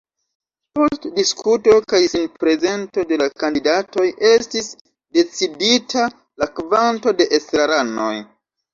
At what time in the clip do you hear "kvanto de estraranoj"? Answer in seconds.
6.61-8.15